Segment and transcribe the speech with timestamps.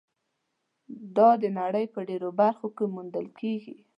[1.15, 3.75] دا د نړۍ په ډېرو برخو کې موندل کېږي.